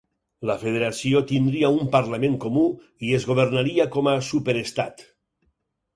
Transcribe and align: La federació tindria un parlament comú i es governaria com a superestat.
La 0.49 0.53
federació 0.61 1.19
tindria 1.31 1.69
un 1.75 1.91
parlament 1.97 2.39
comú 2.45 2.65
i 3.09 3.13
es 3.19 3.29
governaria 3.33 3.89
com 3.97 4.13
a 4.15 4.19
superestat. 4.33 5.07